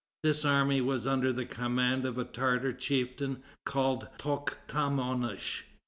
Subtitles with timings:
[0.23, 5.65] This army was under the command of a Tartar chieftain called Toktamonish.